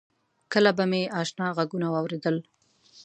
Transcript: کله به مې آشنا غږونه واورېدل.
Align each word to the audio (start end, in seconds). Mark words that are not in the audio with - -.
کله 0.51 0.71
به 0.77 0.85
مې 0.91 1.01
آشنا 1.21 1.47
غږونه 1.57 1.87
واورېدل. 1.89 2.37